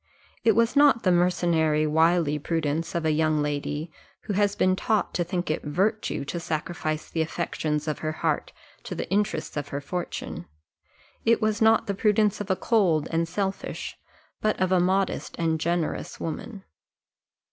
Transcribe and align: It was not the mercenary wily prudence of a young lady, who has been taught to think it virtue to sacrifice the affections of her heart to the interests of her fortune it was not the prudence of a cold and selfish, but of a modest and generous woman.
It 0.43 0.55
was 0.55 0.75
not 0.75 1.03
the 1.03 1.11
mercenary 1.11 1.85
wily 1.85 2.39
prudence 2.39 2.95
of 2.95 3.05
a 3.05 3.11
young 3.11 3.43
lady, 3.43 3.91
who 4.21 4.33
has 4.33 4.55
been 4.55 4.75
taught 4.75 5.13
to 5.13 5.23
think 5.23 5.51
it 5.51 5.61
virtue 5.61 6.25
to 6.25 6.39
sacrifice 6.39 7.07
the 7.07 7.21
affections 7.21 7.87
of 7.87 7.99
her 7.99 8.11
heart 8.11 8.51
to 8.85 8.95
the 8.95 9.07
interests 9.11 9.55
of 9.57 9.67
her 9.67 9.79
fortune 9.79 10.47
it 11.23 11.39
was 11.39 11.61
not 11.61 11.85
the 11.85 11.93
prudence 11.93 12.41
of 12.41 12.49
a 12.49 12.55
cold 12.55 13.09
and 13.11 13.27
selfish, 13.27 13.95
but 14.41 14.59
of 14.59 14.71
a 14.71 14.79
modest 14.79 15.35
and 15.37 15.59
generous 15.59 16.19
woman. 16.19 16.63